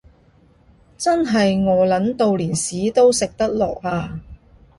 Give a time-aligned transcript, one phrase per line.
[0.97, 4.19] 真係餓 𨶙 到連屎都食得落呀